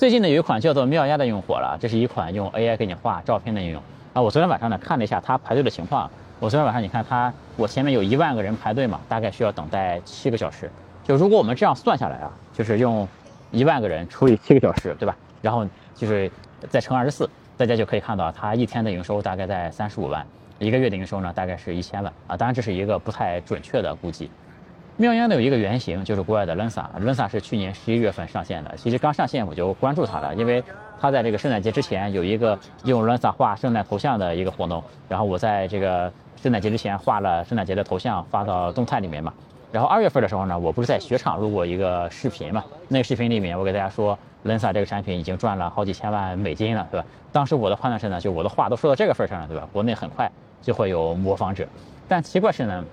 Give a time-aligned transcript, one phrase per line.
[0.00, 3.82] 最近呢有一款叫做妙丫的用火了，这是一款用 AI 给你画照片的应用
[4.14, 4.22] 啊。
[4.22, 10.70] 我昨天晚上呢看了一下它排队的情况，我昨天晚上你看它，我前面有一万个人排队嘛，大概需要等待七个小时。
[11.04, 13.06] 就如果我们这样算下来啊，就是用
[13.50, 15.14] 一万个人除以七个小时，对吧？
[15.42, 16.32] 然后就是
[16.70, 17.28] 再乘二十四，
[17.58, 20.26] 大家就可以看到它一天的营收大概在三十五万，
[20.58, 22.34] 一个月的营收呢大概是一千万啊。
[22.38, 24.30] 当然这是一个不太准确的估计。
[25.00, 28.74] 妙烟呢有一个原型，就是国外的 Lensa，Lensa 是去年十一月份上线的。
[28.76, 30.62] 其实刚上线我就关注它了，因为
[31.00, 39.32] 它在这个圣诞节之前有一个用 Lensa 画圣诞头像的一个活动，然后我在这个圣诞节之前画了圣诞节的头像发到动态里面嘛。
[39.72, 42.62] 然后二月份的时候呢，我不是在雪场录过一个视频嘛？
[42.88, 47.06] 那个视频里面我给大家说，Lensa 这个产品已经赚了好几千万美金了，对吧？
[47.32, 49.66] 当时我的判断是呢，就我的话都说到这个份上了，对吧？
[49.72, 51.66] 国内很快就会有模仿者，
[52.06, 52.84] 但奇怪是呢，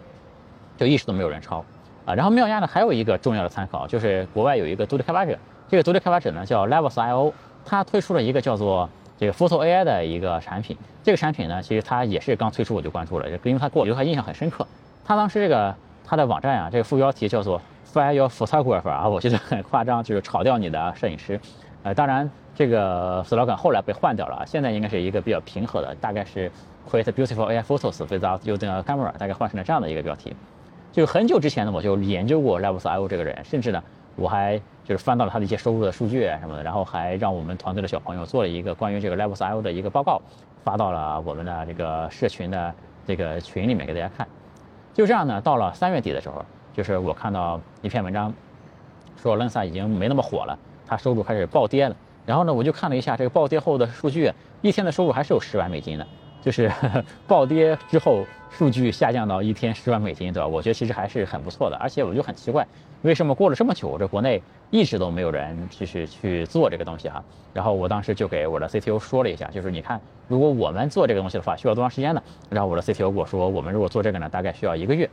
[0.77, 1.65] 就一直都没有人抄。
[2.07, 7.33] 啊，然后妙亚呢还有一个重要的参考，就是国外有一个独立开发者，这个独立开发者呢叫 Levels.io，
[7.65, 10.77] 他推出了一个叫做这个 Photo AI 的一个产品。
[11.03, 14.65] 这个产品呢，其实它也是刚推出我就关注了，因为它给我留下印象很深刻。
[15.03, 17.61] 他当时这个他的网站啊，这个副标题叫做
[17.93, 21.37] Fire Your Photographer 啊，我觉得很夸张，就是炒掉你的摄影师。
[21.83, 26.49] 呃，当然这个 slogan 后来被换掉了，现在应该是一个比较平和的，大概是
[26.89, 30.33] Create Beautiful AI Photos without using a camera，大概换成了这样的一个标题。
[30.97, 33.83] 就很久之前呢，我就研究过 Levels.io 这个人，甚至呢，
[34.15, 40.19] 我还就是翻到了他的一些收入的数据什么的，然后还让我们团队的小朋友做了一个关于这个 Levels.io 的一个报告，
[40.63, 42.73] 发到了我们的这个社群的
[43.05, 44.27] 这个群里面给大家看。
[44.91, 48.33] 就这样呢，到了三月底的时候，就是我看到一篇文章，
[49.21, 51.95] 说 Lensa 已经没那么火了，他收入开始暴跌了。
[52.25, 56.07] 然后呢，我就看了一下这个暴跌后的数据，一天的收入还是有十万美金的。
[56.41, 56.71] 就是
[57.27, 60.47] 暴跌之后，数据下降到一天十万美金，对吧？
[60.47, 61.77] 我觉得其实还是很不错的。
[61.77, 62.65] 而且我就很奇怪，
[63.01, 67.23] 为什么过了这么久，这国内一直都没有人就是去做这个东西哈？
[67.53, 72.21] 然后我当时就给我的 CTO 说了一下，就是你看，如果我们做这个东西的话，需要多长时间呢？
[72.49, 75.09] 然后我的 CTO 跟我说，我们如果做这个呢，大概需要一个月。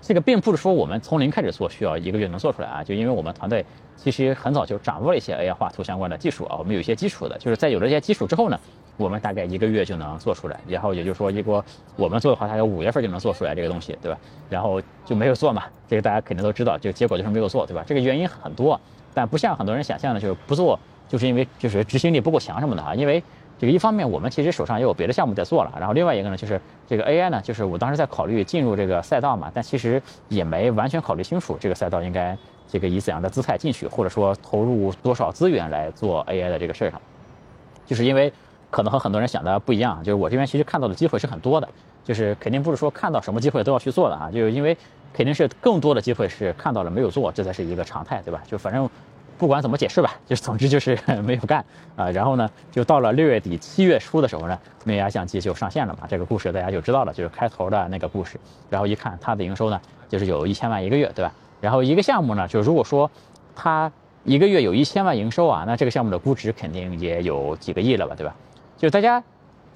[0.00, 3.64] 这个并不是说我们从零开始做需要一个月能做出来啊，就因为我们团队
[3.96, 8.58] 其实很早就掌握了一些 AI 画图相关的技术啊，我们有一些基础的，就是在有了这些基础之后呢。
[8.96, 11.64] 我们大概一个月就能做出来，然后也就是说，如果
[11.94, 14.18] 我们做的话，大概五月份就能做出来这个东西，对吧？
[14.50, 17.84] 然后就没有做嘛，这个大家肯定都知道，就结果就是没有做，对吧？
[17.86, 18.80] 这个原因很多，
[19.14, 20.76] 但不像很多人想象的，就是不做，
[21.06, 22.92] 就是因为就是执行力不够强什么的啊。
[22.92, 23.22] 因为
[23.58, 32.36] 这个一方面我们其实手上也有别的项目在做了，然后另外一个呢，就是这个 AI 呢，就是我当时在考虑进入这个赛道嘛，但其实也没完全考虑清楚这个赛道应该
[32.68, 37.00] 这个以怎样的姿态进去，或者说投入多少资源来做 AI 的这个事儿上，
[37.84, 38.32] 就是因为。
[38.70, 41.66] 可能和很多人想的不一样，就是我这边其实看到的机会是很多的，
[42.04, 44.76] 就是肯定不是说看到什么机会都要去做的啊，就是因为
[45.10, 48.42] 肯定是更多的机会是看到了没有做，这才是一个常态，对吧？
[48.46, 48.86] 就反正
[49.38, 51.64] 不管怎么解释吧， 就总之就是 没有干
[51.96, 52.10] 啊。
[52.10, 58.38] 然后呢，就到了六月底七月初的时候呢，美牙相机就上线了嘛，这个故事大家就知道了，就是开头的那个故事。
[58.68, 61.32] 然后一看它的营收呢，就是有一千万一个月，对吧？
[61.60, 63.10] 然后一个项目呢，就如果说
[63.54, 63.90] 它
[64.24, 68.34] 一个月有一千万营收啊，那这个项目的估值肯定也有几个亿了吧，对吧？
[68.76, 69.22] 就大家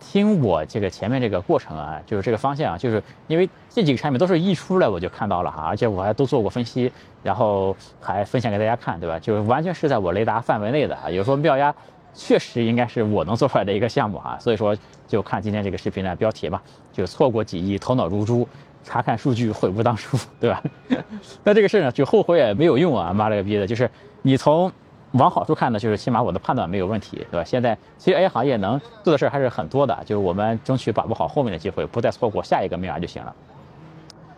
[0.05, 6.93] 听我这个前面这个过程啊，就是这个方向啊，就是因为这几个产品都是一出来我就看到了哈，而且我还都做过分析，
[7.23, 9.19] 然后还分享给大家看，对吧？
[9.19, 11.09] 就是完全是在我雷达范围内的啊。
[11.09, 11.75] 有时候妙压
[12.13, 14.77] 确实应该是我能做出来的一个项目啊，所以说
[15.07, 16.61] 就看今天这个视频的标题吧，
[16.93, 18.47] 就错过几亿，头脑如猪，
[18.83, 20.63] 查看数据悔不当初，对吧？
[21.45, 23.91] 那这个事呢，就后悔也没有用啊，妈了个逼的，就是
[24.23, 24.71] 你从。
[25.13, 27.45] 往好处看呢，就是起码我的判断没有问题，对吧？
[27.45, 33.35] 现在其实 AI 行业能做的事儿还是很多的，就是我们争取把握好后面的机会，不再错过下一个面儿就行了。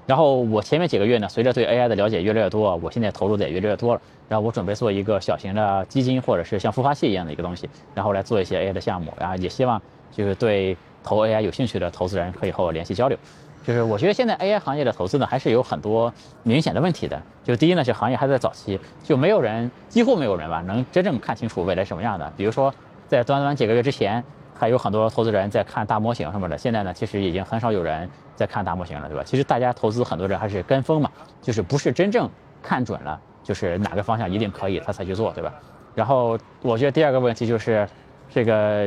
[0.07, 4.01] 然后我前面几个月呢，随着对 AI 的了解越来越多，我现在投入的也越来越多了。
[4.29, 9.81] 然后我准备做一个小型的基金，或者是像孵化器一样的一个东西，然后来做一些 AI 的项目，然后也希望
[10.11, 13.17] 就是对投 AI 有兴趣的投资人可以和我联系交流。
[13.65, 17.21] 就是我觉得现在 AI 行业的投资呢，还是有很多明显的问题的。
[17.43, 22.31] 就第一呢，是行业还在早期，就没有人，几乎没有人吧，能真正看清楚未来什么样的。
[22.37, 22.73] 比如说，
[23.09, 24.23] 在短短几个月之前，
[24.55, 26.59] 还有很多投资人在看大模型什么的。
[26.59, 29.23] 现在呢，其实已经很少有人在看大模型了，对吧？
[29.25, 31.11] 其实大家投资很多人还是跟风嘛，
[31.41, 32.29] 就是不是真正
[32.62, 35.50] 看准了，就是哪个方向一定可以，他才去做，对吧？
[35.94, 37.88] 然后我觉得第二个问题就是，
[38.31, 38.87] 这个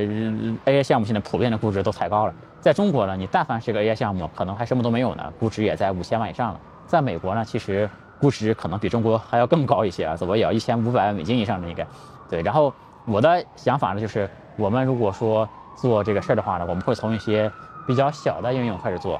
[0.65, 2.33] AI 项目现在普遍的估值都抬高了。
[2.59, 6.59] 在中国呢，你但凡是个 AI 项目，可能还什么都没有呢，估值也在五千万以上了。
[6.85, 7.89] 在美国呢，其实
[8.19, 11.85] 估值可能比中国还要更高一些啊，怎么也要一千五百万美金以上的应该。
[12.29, 12.73] 对，然后
[13.05, 17.49] 我的想法呢，就是我们如果说做这个事儿的话呢，我们会从一些
[17.85, 19.19] 比较小的应用开始做。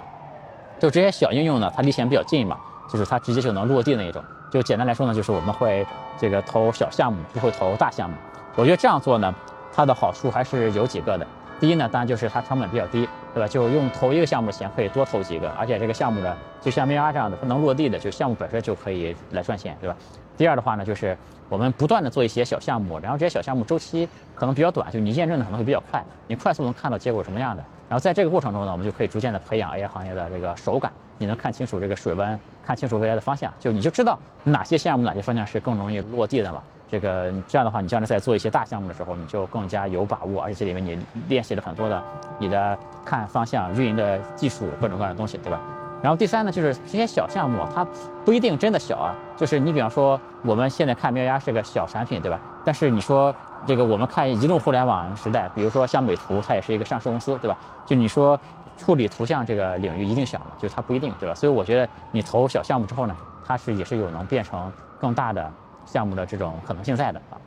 [0.80, 2.58] 就这些小应用呢，它离钱比较近嘛，
[2.90, 4.22] 就是它直接就能落地那一种。
[4.52, 5.86] 就简单来说呢，就是我们会
[6.18, 8.16] 这个投小项目，不会投大项目。
[8.56, 9.34] 我觉得这样做呢，
[9.78, 11.28] 它的好处还是有几个的。
[11.60, 13.48] 第一呢，当然就是它成本比较低，对吧？
[13.48, 19.96] 就用投一个项目的钱可以多投几个，而且这个项目呢，就像喵丫这样的，它能落地的，就项目本身就可以来赚钱，对吧？
[20.36, 21.16] 第二的话呢，就是
[21.48, 27.64] 我们不断的做一些小项目，然后这些小项目周期可能比较短，就你验证的可能会比较快，你快速能看到结果什么样的。
[27.88, 36.64] 然后在这个过程中呢，我们就可以逐渐的培养 AI 行业的这个手感，你能看清楚这个水温，看清楚未来的方向，就你就知道哪些项目哪些方向是更容易落地的了。
[36.90, 42.02] 这个这样的话，你将来在做一些大项目的时候，你就更加有把握，而且这里面你练习了很多的
[42.40, 45.60] 你的看方向、运营的技术各种各样的东西，对吧？
[46.02, 47.86] 然后第三呢，就是这些小项目，它
[48.24, 49.16] 不一定真的小啊。
[49.36, 52.40] 就是你比方说，我们现在看喵丫是个小产品，对吧？
[52.64, 53.34] 但是你说
[53.66, 57.58] 这个我们看移动互联网时代，比如说像美图，它也是一个上市公司，对吧？
[57.86, 58.40] 就你说
[58.78, 60.46] 处理图像这个领域一定小吗？
[60.60, 61.34] 就它不一定，对吧？
[61.34, 65.52] 所以我觉得你投小项目之后呢，它是也是有能变成更大的。
[65.88, 67.40] 项目的这种可能性在的啊，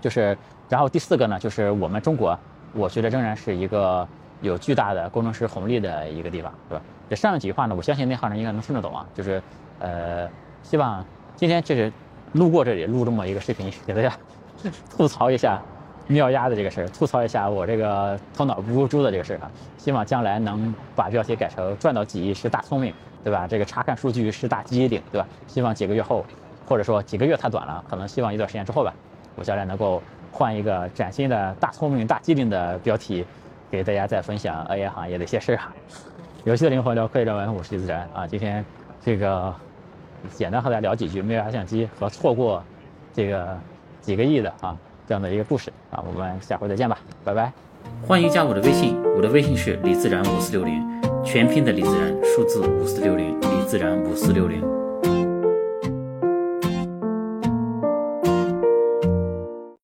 [0.00, 0.38] 就是，
[0.68, 2.38] 然后第四个呢，就是我们中国，
[2.72, 4.06] 我觉得仍然是一个
[4.40, 6.80] 有巨大的工程师红利的一个地方，是吧？
[7.10, 9.04] 这上面几句话呢，我相信内行人应该能听得懂啊。
[9.14, 9.42] 就是，
[9.80, 10.28] 呃，
[10.62, 11.92] 希望今天就是
[12.32, 14.12] 路过这里录这么一个视频，给大家
[14.96, 15.60] 吐槽一下
[16.06, 19.50] 妙鸭的这个事儿，吐槽一下我这个头脑不如猪的这个事儿啊。
[19.78, 22.94] 希望将来能把标题改成赚到几亿是大聪明，
[23.24, 23.46] 对吧？
[23.48, 25.26] 这个查看数据是大机灵，对吧？
[25.46, 26.24] 希望几个月后。
[26.68, 28.92] 或者说几个月太短了，可能希望一段时间之后吧，
[29.36, 33.24] 我将来能够换一个崭新的大聪明、大机灵的标题，
[33.70, 35.72] 给大家再分享 AI 行业的一些事儿哈。
[36.44, 38.26] 游戏的灵魂聊科技人文，我是李自然啊。
[38.26, 38.62] 今天
[39.02, 39.54] 这个
[40.34, 42.62] 简单和大家聊几句妙 a 相机和错过
[43.14, 43.58] 这个
[44.02, 44.76] 几个亿的啊
[45.06, 46.04] 这样的一个故事啊。
[46.06, 47.50] 我们下回再见吧，拜拜。
[48.06, 50.84] 欢迎加我的微信，我的微信是李自然五四六零，
[51.24, 54.77] 全拼的李自然，数字五四六零，李自然五四六零。